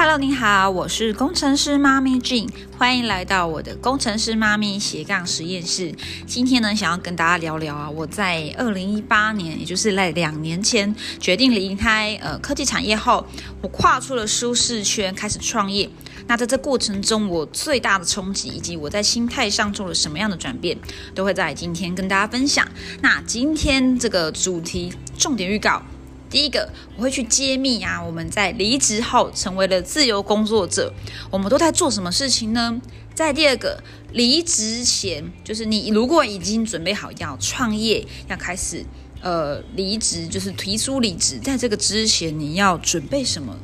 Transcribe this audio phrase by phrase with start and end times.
[0.00, 2.48] Hello，你好，我是工程师妈咪 Jean，
[2.78, 5.92] 欢迎来到我的工程师妈咪斜杠实验室。
[6.24, 13.26] 今天呢，想要跟大家聊聊啊，我在二零一八年，也就是在两年前决定离开呃科技产业后，
[13.60, 15.90] 我跨出了舒适圈，开始创业。
[16.28, 20.78] 那在这过程中，我最大的冲击以及我在心态上做了什么样的转变，
[21.12, 22.64] 都会在今天跟大家分享。
[23.02, 25.82] 那今天这个主题重点预告。
[26.30, 30.92] 第一个，我会去揭秘啊，我们在离职后成为了自由工作者，
[31.30, 32.80] 我们都在做什么事情呢？
[33.14, 33.82] 在第二个，
[34.12, 38.84] 离职前，就是你如果已经准备好要创业，要开始
[39.22, 43.56] 呃离职，就是提出离职，在这个之前你要准备什么？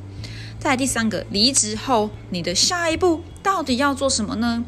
[0.58, 4.64] 在第三个，离职后你的下一步到底要做什么呢？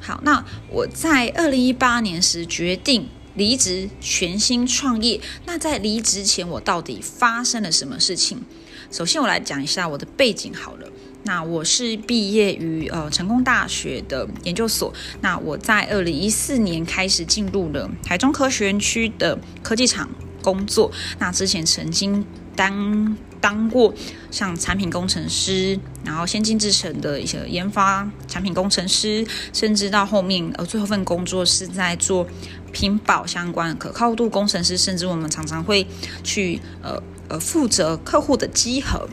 [0.00, 3.08] 好，那我在二零一八年时决定。
[3.34, 5.20] 离职，全新创业。
[5.46, 8.38] 那在离职前，我到底发生了什么事情？
[8.90, 10.88] 首先，我来讲一下我的背景好了。
[11.24, 14.92] 那我是毕业于呃成功大学的研究所。
[15.22, 20.10] 那我在二零一四年开始进入了台中科学园区的科技厂
[20.42, 20.92] 工作。
[21.18, 23.94] 那之前曾经当当过
[24.30, 32.26] 像产品工程师，然后先进制程的一些研发产品工程师，甚至到后面呃最后份工作是在做。
[32.74, 35.86] 屏保相关可靠度工程师，甚至我们常常会
[36.24, 39.08] 去呃呃负责客户的稽核。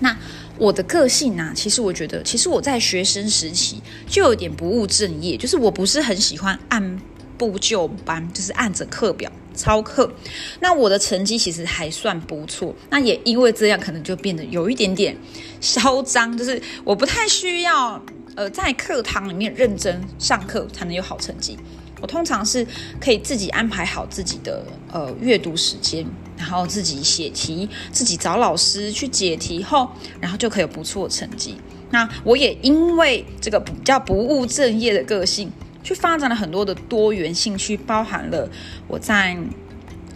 [0.00, 0.14] 那
[0.58, 7.00] 我的个性呢，其实我觉得，其实我在学生时期就有点不务正业，就是我不是很喜欢按
[7.38, 10.12] 部就班，就是按着课表操课。
[10.58, 15.16] 那我的成绩其实还算不错，那也因为这样，可能就变得有一点点
[15.60, 18.02] 嚣张，就是我不太需要
[18.34, 21.56] 呃在课堂里面认真上课才能有好成绩。
[22.02, 22.66] 我通常是
[23.00, 26.04] 可以自己安排好自己的呃阅读时间，
[26.36, 29.88] 然后自己写题，自己找老师去解题后，
[30.20, 31.56] 然后就可以有不错成绩。
[31.90, 35.52] 那我也因为这个比较不务正业的个性，
[35.84, 38.50] 去发展了很多的多元兴趣，包含了
[38.88, 39.38] 我在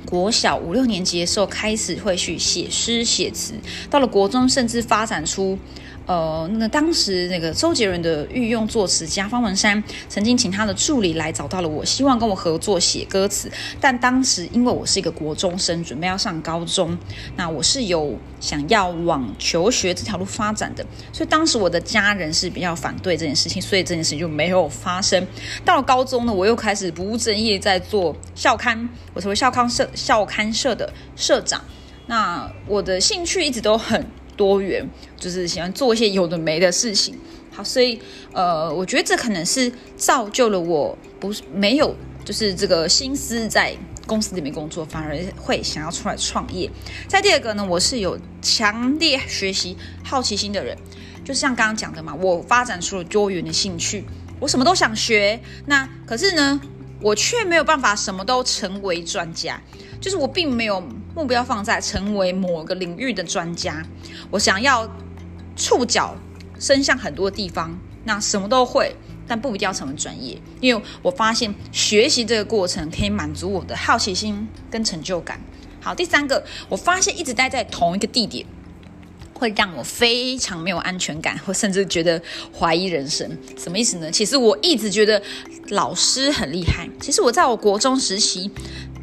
[0.04, 3.54] 国小五六年级的时候开始会去写诗写词，
[3.88, 5.56] 到了国中甚至发展出。
[6.06, 13.50] 呃，那当时那个周杰伦的御用作词家方文山曾经请他的助理来找到了我，希望跟我合作写歌词。
[13.80, 16.96] 但当时因为我是一个国中生，准备要上高中，
[17.34, 25.26] 那我是有想要往求学这条路发展的，所以当时我的家人是比较反对这件事情，所以这件事情就没有发生。
[25.64, 31.60] 到了高中呢，我又开始不务正业，在做校刊，我成为校刊社校刊社的社长。
[32.06, 34.06] 那我的兴趣一直都很。
[34.36, 34.86] 多元
[35.16, 37.14] 就是喜欢做一些有的没的事情，
[37.50, 38.00] 好，所以
[38.32, 43.76] 呃，我觉得这可能是造就了我不是没有就是这个心思在
[44.06, 46.70] 公司里面工作，反而会想要出来创业。
[47.08, 50.76] 在第二个呢，我是有强烈学习好奇心的人，
[51.24, 54.04] 就像刚刚讲的嘛，我发展出了多元的兴趣，
[54.38, 56.60] 我什么都想学，那可是呢，
[57.00, 59.60] 我却没有办法什么都成为专家。
[60.00, 60.80] 就是我并没有
[61.16, 63.82] 目标放在成为某个领域的专家，
[64.30, 64.86] 我想要
[65.56, 66.14] 触角
[66.60, 68.94] 伸向很多地方，那什么都会，
[69.26, 70.38] 但不一定要成为专业。
[70.60, 75.40] 因为我发现学习这个过程可以满足我的好奇心跟成就感。
[75.80, 78.44] 好，第三个，我发现一直待在同一个地点
[79.32, 82.20] 会让我非常没有安全感，或甚至觉得
[82.52, 83.26] 怀疑人生。
[83.56, 84.10] 什么意思呢？
[84.10, 85.22] 其实我一直觉得
[85.70, 86.86] 老师很厉害。
[87.00, 88.50] 其实我在我国中实习。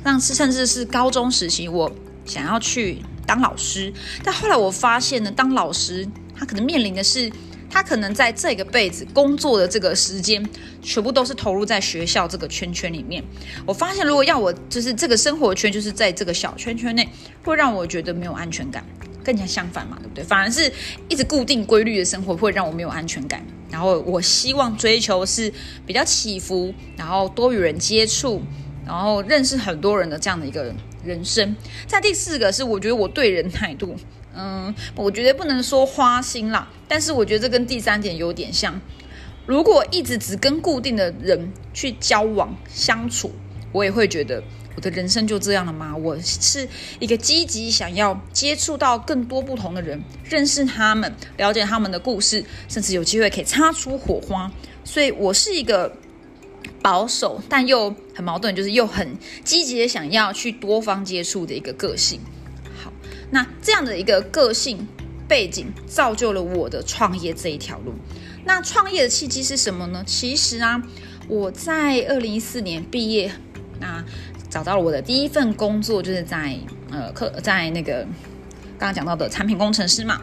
[0.03, 1.91] 让甚至是高中时期，我
[2.25, 3.91] 想要去当老师，
[4.24, 7.31] 但后来我发现呢，当老师他可能面临的是，
[7.69, 10.47] 他可能在这个辈子工作的这个时间，
[10.81, 13.24] 全部都是投入在学校这个圈圈里面。
[13.66, 17.08] 我发现，如果要我就是这个生活圈，就是在这个小圈圈内，
[17.44, 18.86] 会让我觉得没有安全感。
[19.24, 20.24] 更加相反嘛，对不对？
[20.25, 20.69] 反而是
[21.08, 23.42] 一直固定规律的生活，会让我没有安全感。
[23.72, 25.52] 然后我希望追求是
[25.86, 28.42] 比较起伏，然后多与人接触。
[28.85, 30.73] 然后认识很多人的这样的一个
[31.03, 31.56] 人生，
[31.88, 33.95] 在第四个是我觉得我对人态度，
[34.35, 38.80] 嗯，我觉得不能说花心啦，但是我觉得这跟第三点有点像。
[39.45, 43.31] 如果一直只跟固定的人去交往相处，
[43.71, 44.41] 我也会觉得
[44.75, 45.95] 我的人生就这样了吗？
[45.95, 46.68] 我是
[47.00, 54.51] 一个积极想要接触到更多不同的人，认识他们，了解他们的故事，甚至有机会可以擦出火花。
[54.86, 55.91] 所以我是一个。
[56.81, 62.19] 保守但又很矛盾，就是又很积极的想要去多方接触的一个个性。
[62.83, 62.92] 好，
[63.31, 64.88] 那这样的一个个性
[65.27, 67.94] 背景造就了我的创业这一条路。
[68.45, 70.04] 那创业的契机是什么呢？
[70.06, 70.83] 其实啊，
[71.30, 73.31] 我在二零一四年毕业，
[73.80, 74.04] 那
[74.50, 76.57] 找到了我的第一份工作，就是在
[76.92, 78.06] 呃，课在那个
[78.77, 80.21] 刚刚讲到的产品工程师嘛。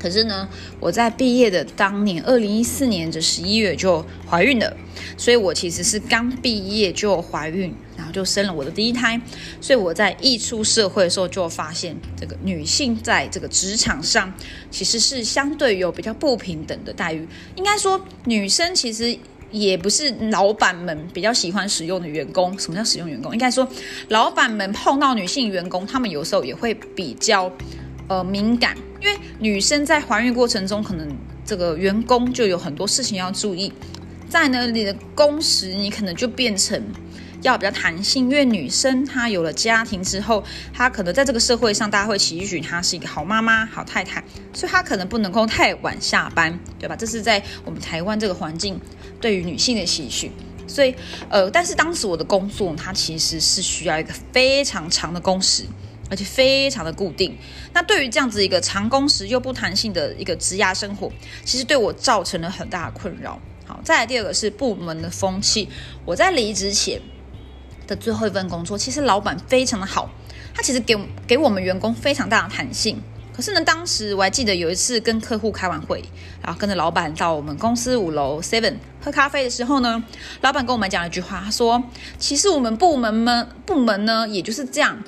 [0.00, 0.48] 可是呢，
[0.80, 4.74] 我在毕业的当年，二零一四年的十一月就怀孕了，
[5.18, 9.20] 所以我其实是刚毕业就怀孕，然后就生了我的第一胎。
[9.60, 14.32] 所以我在一出社会的时候就发现，这个女性在这个职场上
[14.70, 17.28] 其实是相对有比较不平等的待遇。
[17.56, 19.14] 应该说，女生其实
[19.50, 22.58] 也不是老板们比较喜欢使用的员工。
[22.58, 23.32] 什么叫使用员工？
[23.34, 23.68] 应该说，
[24.08, 27.52] 老板们碰到女性员工，他们有时候也会比较。
[28.08, 31.08] 呃，敏感，因为女生在怀孕过程中，可能
[31.44, 33.72] 这个员工就有很多事情要注意。
[34.28, 36.80] 在呢，你的工时你可能就变成
[37.42, 46.94] 要比较弹性，因为女生她有了家庭之后，她可能在这个社会上，大家会期许她是一个好妈妈、好太太，所以她可能不能够太晚下班，对吧？
[46.94, 48.78] 这是在我们台湾这个环境
[49.20, 50.30] 对于女性的期许。
[50.68, 50.94] 所以，
[51.28, 55.64] 呃，但是当时我的工作，它其实是需要一个非常长的工时。
[56.10, 57.38] 而且非常的固定，
[57.72, 61.10] 那对于这样子一个长工时又不弹性的一个职涯生活，
[61.44, 63.40] 其实对我造成了很大的困扰。
[63.64, 65.68] 好，再来第二个是部门的风气。
[66.04, 67.00] 我在离职前
[67.86, 70.10] 的最后一份工作，其实老板非常的好，
[70.52, 70.98] 他其实给
[71.28, 73.00] 给我们员工非常大的弹性。
[73.32, 76.04] 可是呢，当时我还记得有一次跟客户开完会，
[76.42, 80.04] 然后跟着老板到我们公司五楼 Seven 喝咖啡的时候呢，
[80.42, 81.82] 老板跟我们讲了一句话，他说
[82.18, 85.02] ：“其实我们部门们部门呢，也就是这样。”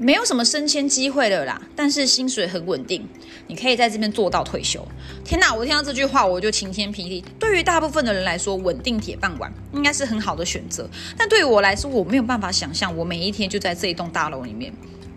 [0.00, 3.04] 没有什么升迁机会了啦，但是薪水很稳定，
[3.48, 4.86] 你可以在这边做到退休。
[5.24, 7.24] 天哪，我听到这句话我就晴天霹雳。
[7.38, 14.72] 对于大部分的人来说，稳定铁饭碗应该是很好的选择，但对于我来说，我没有办法想象我每一天就在这一栋大楼里面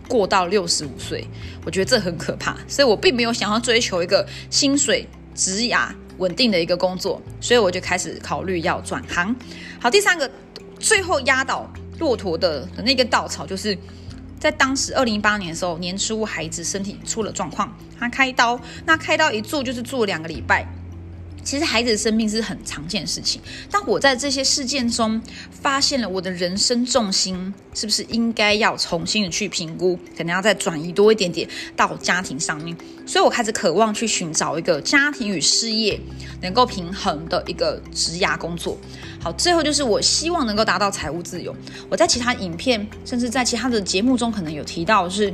[0.08, 1.24] 过到六十五岁，
[1.64, 5.88] 我觉得这很可怕，所以我并没有想要追求一个薪水、职涯
[6.18, 9.34] 稳定的一个工作，所以我就开始考虑要转行。
[9.80, 10.28] 好，第三个，
[10.80, 13.78] 最后压倒骆驼的那根稻草就是。
[14.42, 20.66] 在当时二零一八年的时候，年初孩子身体出了状况，他开刀，那开刀一做就是做了两个礼拜。
[21.44, 23.40] 其实孩子的生病是很常见的事情，
[23.70, 35.98] 但我在这些事件中发现了我的人生重心是不是应该要重新的去评估，可能要再转移多一点点到家庭上面，所以我开始渴望去寻找一个家庭与事业
[36.40, 38.78] 能够平衡的一个职涯工作。
[39.20, 41.54] 好，最后就是我希望能够达到财务自由。
[41.88, 45.32] 我在其他影片，甚至在其他的节目中，可能有提到是。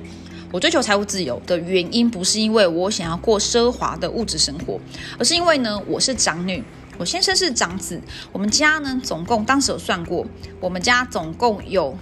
[0.51, 4.81] 我追求财务自由的原因，不是因为我想要过奢华的物质生活，
[5.19, 6.65] 而是因为呢，我是长女，
[6.97, 8.01] 我先生是长子，
[8.33, 10.27] 我们家呢总共当时有算过，
[10.59, 11.95] 我们家总共有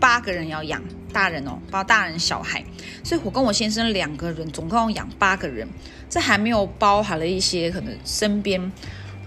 [0.00, 0.82] 八个人要养
[1.12, 2.64] 大人哦，包大人小孩，
[3.04, 5.68] 所以我跟我先生两个人总共养八个人，
[6.10, 8.60] 这还没有包含了一些可能身边，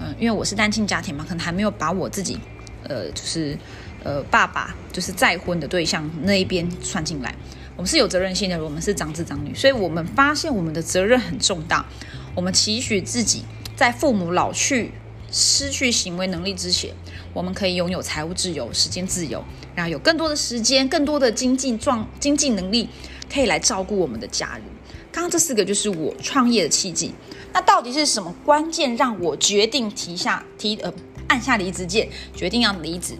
[0.01, 2.37] 嗯，因为我是单亲家庭嘛，可能还没有把我自己，
[2.83, 3.57] 呃，就是
[4.03, 7.33] 呃爸爸就是再婚的对象那一边算进来。
[7.77, 11.85] 我们是有责任心的，我们是长子长女，所以我们发现我们的责任很重大。
[12.33, 13.43] 我们期许自己
[13.75, 14.91] 在父母老去、
[15.29, 16.91] 失去行为能力之前，
[17.33, 19.43] 我们可以拥有财务自由、时间自由，
[19.75, 22.87] 然后有更多的时间、更多的经济状经济能力，
[23.33, 24.63] 可以来照顾我们的家人。
[25.11, 27.13] 刚刚这四个就是我创业的契机。
[27.53, 30.93] 那到底是什么关键让我决定提下提呃
[31.27, 33.15] 按下离职键，决定要离职？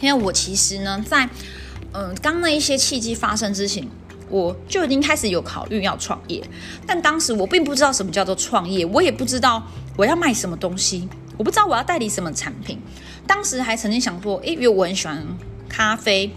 [0.00, 1.28] 因为我其实呢在。
[1.98, 3.88] 嗯，刚那一些契机发生之前，
[4.28, 6.44] 我就已经开始有考虑要创业，
[6.86, 9.66] 但当时我并不知道什么叫做创业，我也不知道
[9.96, 12.78] 我要卖什么东西，我不知道我要代理什么产品。
[13.26, 15.26] 当时还曾经想说，诶，因为我很喜欢
[15.70, 16.30] 咖啡，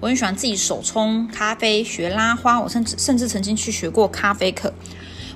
[0.00, 4.74] 我很喜欢自己手冲咖啡，学拉花，我甚至甚至曾经去学过咖啡课。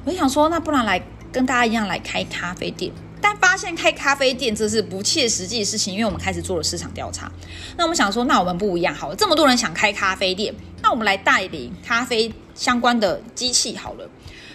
[0.04, 1.00] 我就想说，那不然来
[1.30, 2.90] 跟大家一样来开咖啡店。
[3.20, 7.30] 但发现开咖啡店这是不切实际的事情，因为我们开始做了市场调查。
[7.76, 14.08] 那我们想说，那我们不一样好了，这么多人想开咖啡店，那我们来代理咖啡相关的机器好了。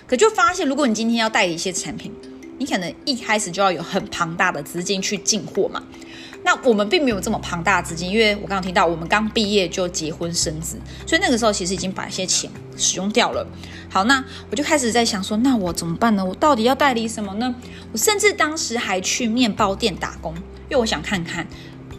[0.05, 2.13] 可就发现，如果你今天要代理一些产品，
[2.57, 5.81] 你可能一开始就要有很庞大的资金去进货嘛。
[6.43, 13.47] 那我们并没有这么庞大的资金，因为我刚刚听到我们刚毕业就结婚生子，所以那个时候其实已经把一些钱使用掉了。
[13.89, 16.23] 好，那我就开始在想说，那我怎么办呢？
[16.25, 17.55] 我到底要代理什么呢？
[17.91, 21.47] 我甚至当时还去面包店打工，因为我想看看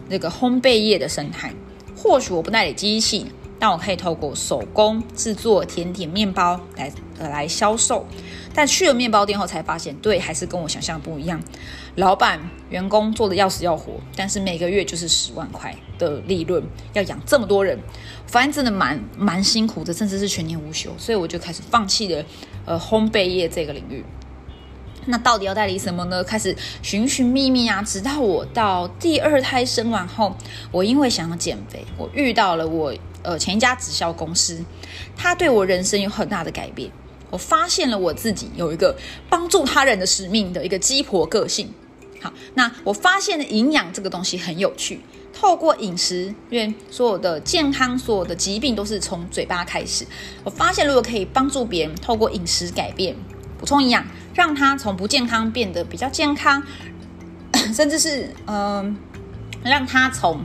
[0.09, 1.51] 那个烘焙业的生态。
[1.97, 3.25] 或许我不代理机器，
[3.59, 8.05] 但我可以透过手工制作甜点面包来呃来销售。
[8.53, 11.41] 但去了面包店后才发现，对，还是跟我想象不一样。
[11.95, 17.77] 老板、员工做的要死要活，但是每个月就是十万块的利润，要养这么多人，
[18.27, 20.89] 发现真的蛮蛮辛苦的，甚至是全年无休。
[20.97, 22.23] 所以我就开始放弃了
[22.65, 24.05] 呃烘焙业这个领域。
[25.07, 26.23] 那到底要代理什么呢？
[26.23, 30.33] 开始寻寻觅觅啊，直到我到第二胎生完后，
[30.71, 32.93] 我因为想要减肥，我遇到了我
[33.25, 34.63] 呃前一家直销公司，
[35.17, 36.91] 它对我人生有很大的改变。
[37.31, 38.95] 我发现了我自己有一个
[39.29, 41.73] 帮助他人的使命的一个鸡婆个性。
[42.21, 45.01] 好，那我发现了营养这个东西很有趣。
[45.33, 50.05] 透过饮食，因为所有的健康、所有的疾病都是从嘴巴开始。
[50.45, 53.13] 我发现，如果可以帮助别人透过饮食改变、
[53.57, 56.63] 补充营养，让他从不健康变得比较健康，
[57.75, 58.95] 甚至是嗯，
[59.61, 60.39] 让他从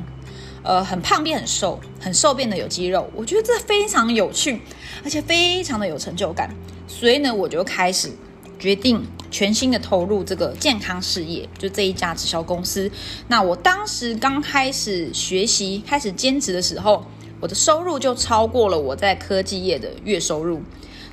[0.62, 4.60] 呃很胖变很瘦，很瘦变得有肌肉，我觉得这非常有趣，
[5.04, 6.54] 而且非常的有成就感。
[6.86, 8.10] 所以呢，我就开始
[8.58, 9.06] 决定。
[9.32, 12.90] 全新的投入这个健康事业，就这一家直销公司。
[13.28, 17.06] 那我当时刚开始学习、开始兼职的时候，
[17.38, 20.60] 我的收入就超过了我在科技业的月收入，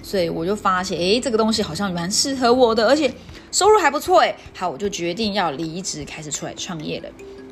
[0.01, 3.13] 所以我就发现，诶，这个东西好像蛮适合我的，而且
[3.51, 7.09] 收入还不错，诶，好，我就决定要离职，开始出来创业了。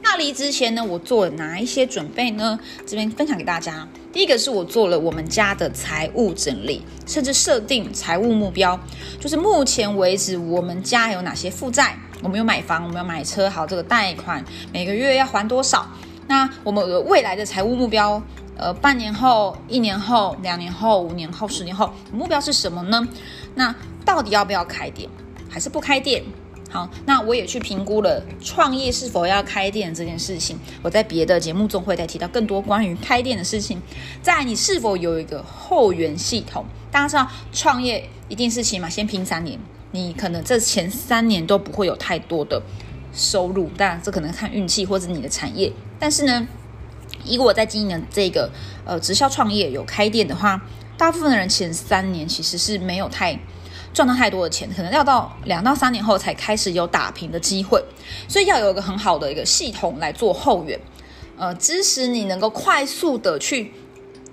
[0.07, 2.59] 那离职前呢，我做了哪一些准备呢？
[2.85, 3.87] 这边分享给大家。
[4.13, 8.79] 第一个是我做了我们家的财务整理，甚至设定财务目标，
[9.19, 15.89] 就是目前为止我们家有哪些负债，我们有买房，我们要买车，好这个贷款每个月要还多少？
[16.27, 18.21] 那我们未来的财务目标，
[18.57, 23.07] 呃，半年后、一年后、两年后、五年后、十年后，目标是什么呢？
[23.55, 23.73] 那
[24.05, 25.09] 到底要不要开店，
[25.49, 26.23] 还是不开店？
[26.75, 30.59] 好，那我也去评估了创业是否要开店这件事情。
[30.81, 33.81] 我在别的节目中会再提到更多关于开店的事情。
[34.21, 36.65] 在你是否有一个后援系统？
[36.91, 39.57] 大家知道创业一定是起码先拼三年，
[39.93, 42.61] 你可能这前三年都不会有太多的
[43.13, 45.71] 收入，当然这可能看运气或者你的产业。
[45.97, 46.45] 但是呢，
[47.23, 48.51] 以我在经营的这个
[48.83, 50.61] 呃直销创业有开店的话，
[50.97, 53.39] 大部分的人前三年其实是没有太。
[53.95, 57.81] 赚到太多的钱，可能要到两到三年后才开始有打平的机会，
[58.27, 60.77] 所以要有一个很好的一个系统来做后援，
[61.37, 63.71] 呃，支持你能够快速的去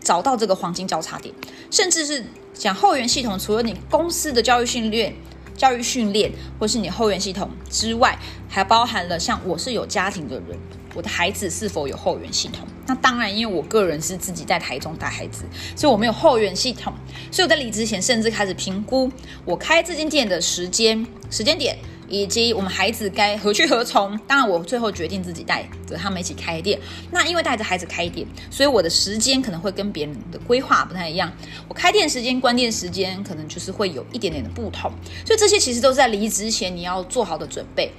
[0.01, 1.33] 找到这个黄金交叉点，
[1.71, 5.15] 甚至是讲后援系统，除了你公司的教育训练、
[5.57, 10.59] 教育训练，或是你后援系统之外，还包含了像我是有家庭的人。
[10.95, 12.67] 我的孩子是否有后援系统？
[12.87, 15.45] 那当然，因为我个人是自己在台中带孩子，
[15.77, 16.93] 所以我没有后援系统。
[17.31, 19.11] 所以我在离职前，甚至开始评估
[19.45, 24.19] 我开这间店的时间、时间点，以及我们孩子该何去何从。
[24.27, 26.79] 当然，我最后决定自己带着他们一起开店。
[27.11, 31.33] 那因为带着孩子开店，所以我的时间可能会跟别人的规划不太一样。
[31.69, 34.91] 我开店时间、关店时间可能就是会有一点点的不同。
[35.25, 37.93] 所以这些其实都是在离职前你要做好的准备。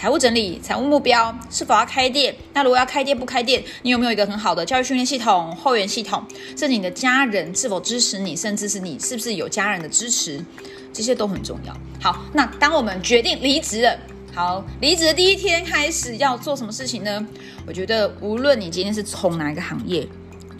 [0.00, 2.34] 财务整理、财务目标，是否要开店？
[2.54, 6.24] 那如果要开店不开店，你有没有一个很好的教育训练系统、后援系统？
[6.56, 8.34] 甚至你的家人是否支持你？
[8.34, 10.42] 甚至是你是不是有家人的支持？
[10.90, 11.76] 这些都很重要。
[12.00, 13.98] 好，那当我们决定离职了，
[14.34, 17.26] 好，离职的第一天开始要做什么事情呢？
[17.66, 20.08] 我觉得无论你今天是从哪一个行业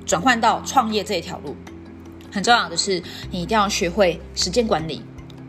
[0.04, 1.56] 转换到创业这一条路，
[2.30, 5.02] 很重要的是你一定要学会时间管理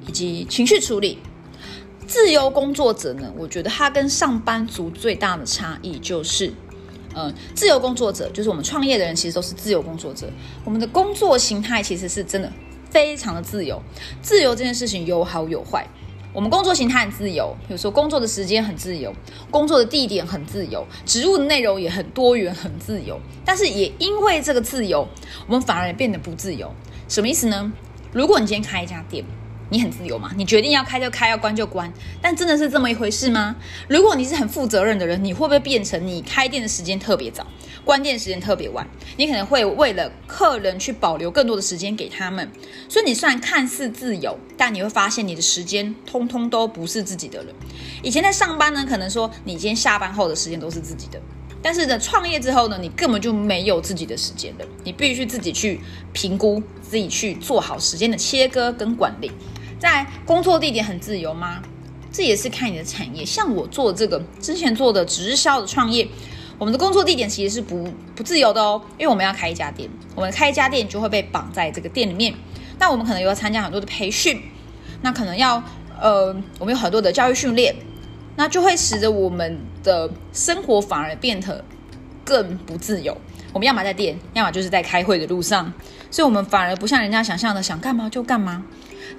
[0.07, 1.19] 以及情绪处理。
[2.11, 3.31] 自由工作者呢？
[3.37, 6.51] 我觉得他跟上班族最大的差异就是，
[7.13, 10.29] 呃，自由工作者就是我们创业的人，其实都是自由工作者。
[10.65, 12.51] 我们的工作形态其实是真的
[12.89, 13.81] 非常的自由。
[14.21, 15.87] 自由这件事情有好有坏。
[16.33, 19.15] 我们工作形态很自由，有时候工作的时间很自由，
[19.49, 23.17] 工作的地点很自由，职务的内容也很多元、很自由。
[23.45, 25.07] 但是也因为这个自由，
[25.47, 26.69] 我们反而变得不自由。
[27.07, 27.71] 什么意思呢？
[28.11, 29.23] 如果你今天开一家店。
[29.71, 30.29] 你很自由嘛？
[30.35, 31.91] 你决定要开就开，要关就关。
[32.21, 33.55] 但真的是这么一回事吗？
[33.87, 37.47] 如果你是很负责任的人，你会不会变成你开店的时间特别早，
[37.85, 38.85] 关店时间特别晚？
[39.15, 42.51] 你可能会为了客人去保留更多的时间给他们。
[42.89, 47.53] 所以你虽然看似自由，但你会发现你的时间通通都不是自己的了。
[48.03, 51.17] 以前在上班呢，可能说你今天下班后的时间都是自己的，
[51.61, 54.65] 但是呢，创业之后呢，你根本就没有自己的时间了。
[54.83, 55.79] 你必须自己去
[56.11, 59.31] 评估，自己去做好时间的切割跟管理。
[59.81, 61.59] 在工作地点很自由吗？
[62.11, 63.25] 这也是看你的产业。
[63.25, 66.07] 像我做这个之前做的直销的创业，
[66.59, 72.31] 我们的工作地点其实是不不自由的哦，因为我们要开一家店，我们开一家店就会被绑在这个店里面。
[72.77, 74.39] 那我们可能要参加很多的培训，
[75.01, 75.63] 那可能要
[75.99, 76.27] 呃，
[76.59, 77.75] 我们有很多的教育训练，
[78.35, 81.65] 那就会使得我们的生活反而变得
[82.23, 83.17] 更不自由。
[83.51, 85.73] 我们要么在店，要么就是在开会的路上，
[86.11, 88.63] 所以我们反而不像人家想象的，想干嘛就干嘛。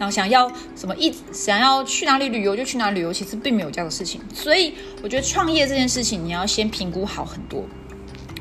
[0.02, 4.20] 然后想要什么一想要去哪里旅游就去哪里旅游，其实并没有这样的事情。
[4.34, 7.62] 所以我觉得创业这件事情，你要先评估好很多。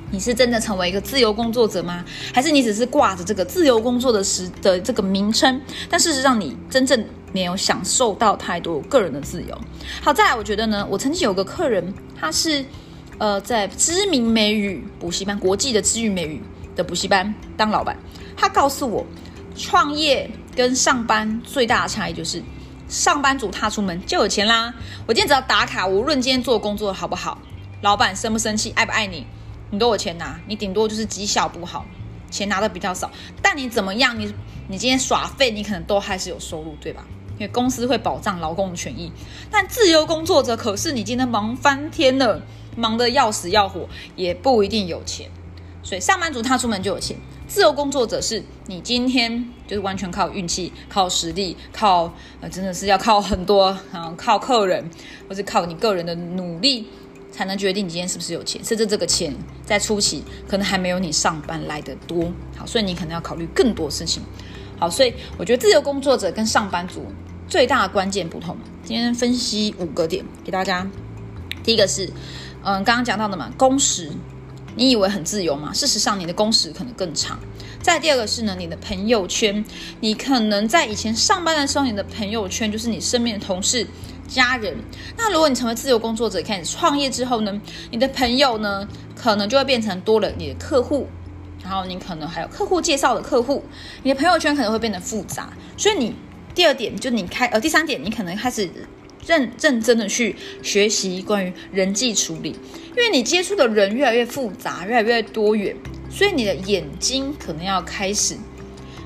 [0.09, 2.03] 你是真的成为一个自由工作者吗？
[2.33, 5.61] 还是你只是挂着这个自由工作的时的这个名称？
[5.87, 9.55] 但事实上你真正没有享受到太多个人的自由。
[10.01, 12.65] 好，再来，我觉得呢，我曾经有个客人，他是
[13.19, 16.41] 呃在知名美语补习班，国际的知名美语
[16.75, 17.95] 的补习班当老板，
[18.35, 19.05] 他告诉我
[19.55, 20.27] 创业。
[20.61, 22.43] 跟上班最大的差异就是，
[22.87, 24.71] 上班族踏出门就有钱啦。
[25.07, 27.39] 我今天只要打卡，无论今天做工作好不好，
[27.81, 29.25] 老板生不生气，爱不爱你，
[29.71, 30.39] 你都有钱拿。
[30.45, 31.83] 你顶多就是绩效不好，
[32.29, 33.09] 钱拿的比较少，
[33.41, 34.31] 但你怎么样，你
[34.67, 37.03] 你今天耍废，你可能都还是有收入，对吧？
[37.39, 39.11] 因为公司会保障劳工的权益。
[39.49, 42.39] 但自由工作者可是你今天忙翻天了，
[42.77, 45.27] 忙得要死要活，也不一定有钱。
[45.83, 47.17] 所以上班族他出门就有钱。
[47.47, 54.89] 自由工作者是你今天就是完全靠运气、靠实力、靠呃，真的是要靠很多啊，靠客人
[55.27, 56.87] 或是靠你个人的努力，
[57.29, 58.63] 才能决定你今天是不是有钱。
[58.63, 59.35] 甚至这个钱
[59.65, 62.31] 在初期可能还没有你上班来的多。
[62.55, 64.23] 好，所以你可能要考虑更多事情。
[64.79, 67.05] 好，所以我觉得自由工作者跟上班族
[67.49, 68.55] 最大的关键不同。
[68.85, 70.89] 今天分析五个点给大家。
[71.65, 72.09] 第一个是，
[72.63, 74.09] 嗯，刚刚讲到的嘛，工时。
[74.75, 75.71] 你以为很自由吗？
[75.73, 77.39] 事实上，你的工时可能更长。
[77.81, 79.63] 再第二个是呢，你的朋友圈，
[79.99, 83.85] 你可能在以前上班的时候，你的朋友圈就是你身边的同事、
[84.27, 84.77] 家人。
[85.17, 91.07] 那如果你成为自由工作者，开始创业之后呢，你的朋友呢，可能就会变成多了你的客户，
[91.63, 93.63] 然后你可能还有客户介绍的客户，
[94.03, 95.51] 你的朋友圈可能会变得复杂。
[95.75, 96.15] 所以你
[96.53, 98.69] 第二点就你开呃第三点，你可能开始。
[99.25, 102.49] 认认真的去学习关于人际处理，
[102.89, 105.75] 因为你接触的人越来越复杂，越来越多元，
[106.09, 108.35] 所以你的眼睛可能要开始，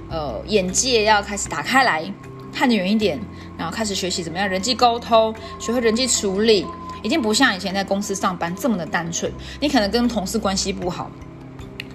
[0.10, 2.12] 呃，眼界要开始打开来，
[2.53, 3.19] 看得远一点，
[3.57, 6.65] 然后开始学习怎么样人际沟通，学会人际处理，
[7.03, 9.31] 已经不像以前在公司上班这么的单纯。
[9.60, 11.12] 你可能跟同事关系不好。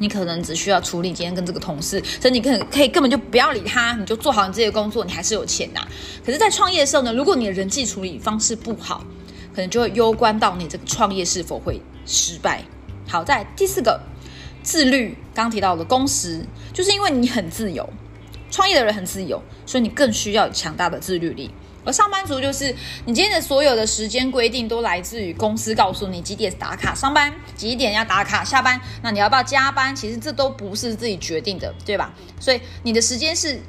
[0.01, 5.87] 你可能只需要处理今天跟这个同事，所以你可可以根本就不要理他，你就做好你自己的工作，你还是有钱拿。
[6.25, 9.05] 可是，在创业的时候呢，如果你的人际处理方式不好，
[9.55, 12.65] 可能就会攸关到你这个创业是否会失败。
[13.07, 14.01] 好在第四个，
[14.63, 15.17] 自律。
[15.35, 17.89] 刚提到的工时，就是因为你很自由，
[18.51, 21.51] 创业的人很自由，所以你更需要强大的自律力。
[21.85, 22.75] 而上班族就是
[23.07, 28.81] 你今天的所有的时间规定都来自于公司告诉你几点打卡上班，几点要打卡下班。
[29.03, 29.95] 那你要不要加班？
[29.97, 32.13] 其实这都不是自己决定的，对吧？
[32.39, 33.61] 所以你的时间是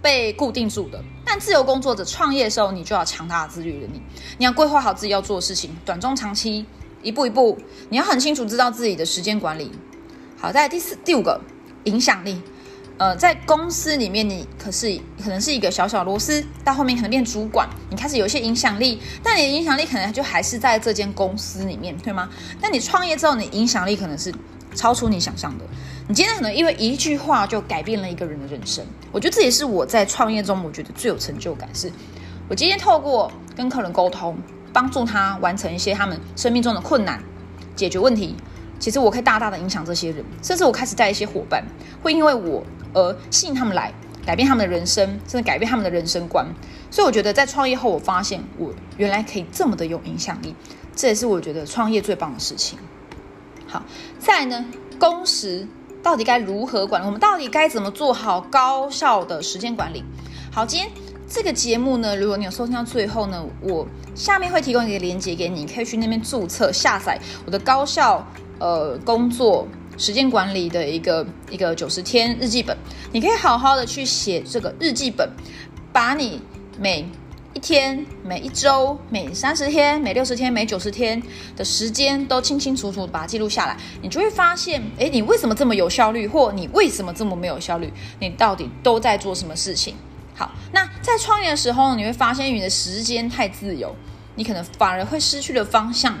[0.00, 1.02] 被固定住的。
[1.24, 4.00] 但自由工作者创业的时候，你就要强大的自律能力，
[4.38, 6.64] 你要规划好自己要做的事情，短中长期
[7.02, 7.58] 一步一步，
[7.90, 9.72] 你要很清楚知道自己的时间管理。
[10.38, 11.40] 好，在第四、第五个
[11.84, 12.40] 影响力。
[12.98, 22.26] 呃，在公司里面，你可是可能是一个小小螺丝，到后面可能变主管，你开始有一些影响力，但你的影响力可能就还是在这间公司里面，对吗？
[22.58, 24.32] 但你创业之后，你影响力可能是
[24.74, 25.64] 超出你想象的。
[26.08, 28.82] 你今天可能因为一句话就改变了一个人的人生。
[29.12, 31.92] 我觉得这也是我在创业中我觉得最有成就感，是
[32.48, 34.38] 我今天透过跟客人沟通，
[34.72, 37.22] 帮助他完成一些他们生命中的困难，
[37.74, 38.34] 解决问题。
[38.78, 41.64] 其实我可以大大的影响这些人，甚至我开始带一些伙伴，
[42.02, 42.62] 会因为我
[42.92, 43.92] 而吸引他们来，
[44.24, 46.46] 改变他们的人生，甚至改变他们的人生观。
[46.90, 50.54] 所以我觉得在创业后，我发现我原来可以这么的有影响力，
[50.94, 52.78] 这也是我觉得创业最棒的事情。
[53.66, 53.82] 好，
[54.18, 54.64] 再来呢，
[54.98, 55.66] 工时
[56.02, 57.04] 到底该如何管？
[57.04, 60.04] 我们到底该怎么做好高效的时间管理？
[60.52, 60.88] 好，今天
[61.28, 68.24] 这个节目呢，如果你有收听到最后呢，我下面会提供一个链接给你你，可以去那边注册下载我的高效。
[68.58, 72.76] 呃，工作时间管理的一个一个九十天日记本，
[73.12, 75.28] 你可以好好的去写这个日记本，
[75.92, 76.40] 把你
[76.78, 77.06] 每
[77.52, 81.22] 一天、每一周、每三十天、每六十天、每九十天
[81.56, 87.92] 的时间都清清楚楚把它记录下来，你就会发现，哎，你为什么这么有效率，或你为什么这么没有效率？
[88.20, 89.94] 你到底都在做什么事情？
[90.34, 93.94] 好，那在创业的时候，你会发现你的时间太自由，
[94.34, 96.18] 你可能反而会失去了方向。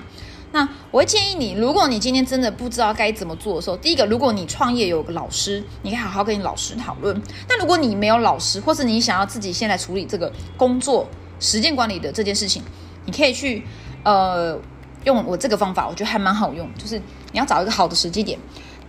[0.52, 7.20] 那我会建议你，如果你今天真的不知道该怎么做的时候，第一个，如果你创业有个老师，你可以好好跟你老师讨论。
[7.48, 11.06] 那如果你没有老师，或是你想要自己先来处理这个工作
[11.40, 12.62] 时间管理的这件事情，
[13.04, 13.64] 你可以去
[14.04, 14.58] 呃
[15.04, 16.68] 用我这个方法，我觉得还蛮好用。
[16.78, 16.96] 就是
[17.32, 18.38] 你要找一个好的时机点，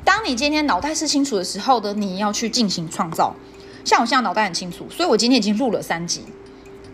[0.05, 3.35] 当你今天脑袋是清楚的时候呢，你要去进行创造。
[3.83, 6.23] 像我现在脑袋很清楚，所以我今天已经录了三集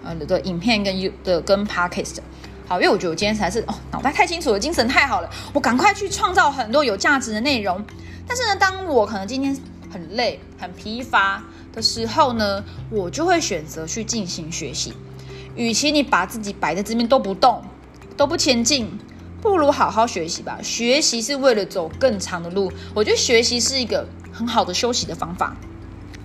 [0.04, 2.18] 呃的影片跟 U 的跟 Podcast。
[2.66, 7.84] 好，因为我觉得我今天才是哦，脑袋太清楚了，精神太好了，我赶快去创造很多有价值的内容。
[8.28, 9.56] 但是呢，当我可能今天
[9.92, 14.94] 很累、很疲乏的时候呢，我就会选择去进行学习。
[15.56, 17.62] 与其你把自己摆在这边都不动、
[18.18, 18.90] 都不前进，
[19.42, 20.58] 不如好好学习吧。
[20.64, 25.56] 学习是为了走更长的路，我觉得学习是一个很好的休息的方法。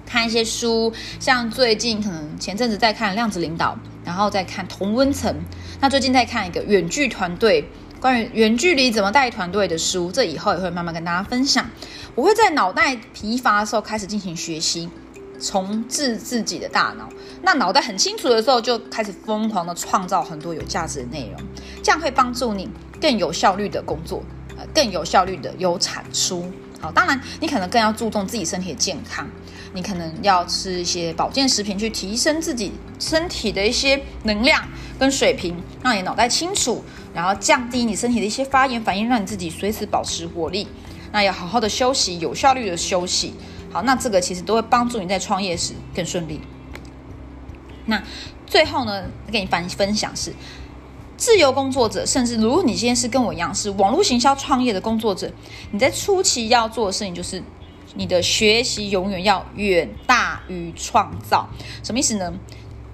[0.06, 3.76] 看一些书，像最近可能前阵子在看量子领导，
[4.08, 5.32] 然后再看同温层。
[5.80, 7.68] 那最近在看一个远距团队，
[8.00, 11.68] 关于远距离怎么带团队的书，这以后也会慢慢跟大家分享。
[12.14, 14.88] 我会在脑袋疲乏的时候开始进行学习，
[15.38, 17.06] 重置自己的大脑。
[17.42, 21.38] 那脑袋很清楚的时候，就开始疯狂的创造很多有价值的内容，
[21.82, 22.66] 这样会帮助你
[22.98, 24.22] 更有效率的工作，
[24.56, 26.50] 呃，更有效率的有产出。
[26.80, 29.28] 好，当然你可能更要注重自己身体的健康，
[29.74, 34.66] 你可能要吃一些保健食品去提升自己身体的一些能量
[34.98, 36.82] 跟水平，让你脑袋清楚，
[37.14, 40.66] 然后降低你身体的一些发炎反应，让你自己随时保持活力。
[41.12, 43.34] 那要好好的休息，有效率的休息。
[43.70, 46.40] 好，那这个其实都会帮助你在创业时更顺利。
[47.86, 48.02] 那
[48.46, 50.32] 最后呢，跟你分分享是，
[51.16, 55.30] 自由工作者，甚至如果你今天是跟我一样是网络行销创业的工作者，
[55.70, 57.42] 你在初期要做的事情就是，
[57.98, 61.48] 你的学习永远要远大于创造。
[61.82, 62.32] 什么意思呢？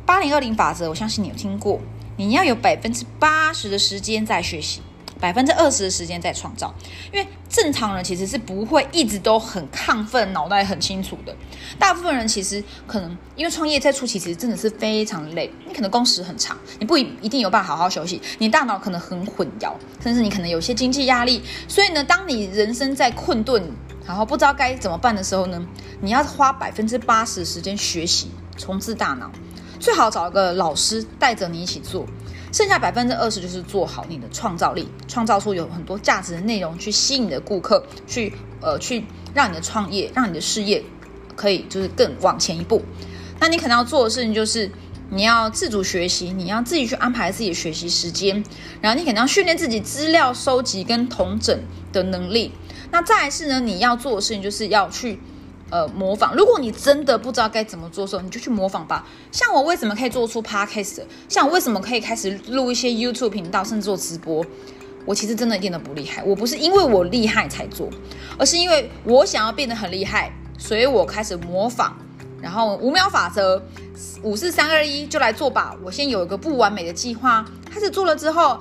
[0.06, 1.78] 八零二零法则，我相信你有听过，
[2.16, 4.80] 你要有百分之八十的时间在学习。
[5.24, 6.74] 百分之二十的时间在创造，
[7.10, 11.34] 因为正常人其实是不会一直都很亢奋，脑袋很清楚的。
[11.78, 21.42] 大部分人其实可能因为创业在初期，其实真的是非常累，你可能工时很长，你不一定有办法好好休息，你大脑可能很混淆，甚至你可能有些经济压力。
[21.66, 23.72] 所以呢，当你人生在困顿，
[24.06, 25.66] 然后不知道该怎么办的时候呢，
[26.02, 29.30] 你要花百分之八十的时间学习，重置大脑，
[29.80, 32.04] 最好找一个老师带着你一起做。
[32.54, 40.84] 剩下百分之二十就是做好你的创造力，创造出有很多价值的内容，去吸引你的顾客，去呃去让你的创业，让你的事业
[41.34, 42.80] 可以就是更往前一步。
[43.40, 44.70] 那你可能要做的事情就是
[45.10, 48.44] 你要自主学习，你要自己去安排自己的学习时间，
[48.80, 51.58] 然后你可能要训练自己资料收集跟统整
[51.92, 52.52] 的能力。
[52.92, 55.18] 那再是呢，你要做的事情就是要去。
[55.74, 56.36] 呃，模仿。
[56.36, 59.04] 如果你真的不知道该怎么做的时候，你就去模仿吧。
[59.32, 61.00] 像我为什么可以做出 podcast？
[61.28, 64.46] 像我为什么可以开始录一些 YouTube 频道，甚至做直播？
[65.04, 66.22] 我其实真的一点都不厉害。
[66.22, 67.90] 我不是因为我厉害才做，
[68.38, 71.98] 而是因为我想要变得很厉害，所以我开始模仿。
[72.40, 73.60] 然后五秒法则，
[74.22, 75.74] 五四三二一，就来做吧。
[75.84, 78.60] 我先有一个不完美的计划，开始做了之后。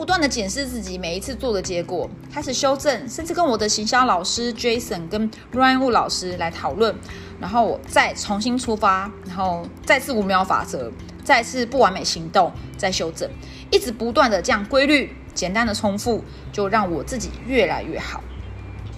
[0.00, 6.96] 不断的检视自己每一次做的结果，开始修正，甚至跟我的行销老师 Jason 跟 Ryan Wu 老师来讨论，
[7.38, 10.90] 然后我再重新出发，然后再次五秒法则，
[11.22, 13.28] 再次不完美行动，再修正，
[13.70, 18.22] 一直不断的这样规律、简单的重复，就让我自己越来越好。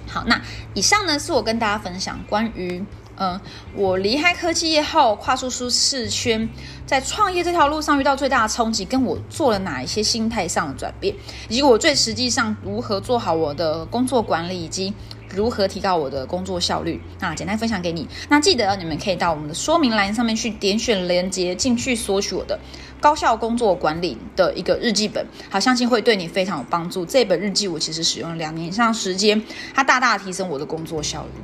[0.07, 0.41] 好，那
[0.73, 2.85] 以上呢是我跟大家分享关于。
[3.23, 3.41] 嗯，
[3.77, 6.49] 我离开科技业后，跨出舒适圈，
[6.85, 11.15] 在创业这条路上遇到最大的冲击，跟我做了哪一些心态上的转变，
[11.49, 14.93] 以及我最实际上如何做好我的工作管理，以及
[15.33, 18.09] 如何提高我的工作效率，那简单分享给你。
[18.29, 22.59] 那记得你们可以到我们的说明栏上面去点选连接进去索取我的
[23.01, 27.07] 高效工作管理的一个日记本，好，相信会对你非常有帮助。
[27.07, 29.41] 这本日记我其实使用了两年以上时间，
[29.73, 31.41] 它大大提升我的工作效率。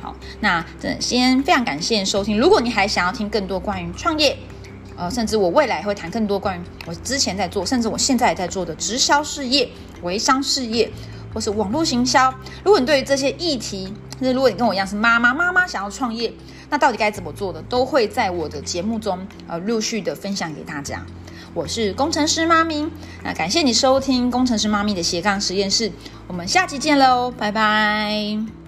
[0.00, 0.64] 好，那
[0.98, 2.38] 先非常感谢收听。
[2.38, 4.36] 如果你还想要听更多关于创业，
[4.96, 9.68] 呃，甚至我未来会谈更多关于我之前在做，甚至我现在在做的直销事业、
[10.02, 10.90] 微商事业，
[11.34, 12.32] 或是网络行销。
[12.64, 16.32] 如果你对于这些议题，那如果你跟我一样是妈妈，妈妈想要创业，
[16.68, 21.04] 那到底该怎么做的，都会在我的节目中呃陆续的分享给大家。
[21.52, 22.88] 我是工程师妈咪，
[23.24, 25.90] 那感谢你收听工程师妈咪的斜杠实验室，
[26.28, 28.59] 我们下期见喽，拜拜。